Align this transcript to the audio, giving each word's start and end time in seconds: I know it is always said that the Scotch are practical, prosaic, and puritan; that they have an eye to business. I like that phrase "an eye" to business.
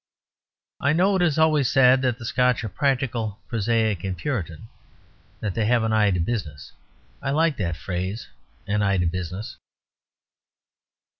I 0.79 0.93
know 0.93 1.15
it 1.15 1.21
is 1.21 1.37
always 1.37 1.69
said 1.69 2.01
that 2.01 2.17
the 2.17 2.25
Scotch 2.25 2.63
are 2.63 2.69
practical, 2.69 3.39
prosaic, 3.47 4.03
and 4.03 4.17
puritan; 4.17 4.63
that 5.41 5.53
they 5.53 5.65
have 5.67 5.83
an 5.83 5.93
eye 5.93 6.09
to 6.09 6.19
business. 6.19 6.71
I 7.21 7.29
like 7.29 7.57
that 7.57 7.77
phrase 7.77 8.27
"an 8.65 8.81
eye" 8.81 8.97
to 8.97 9.05
business. 9.05 9.57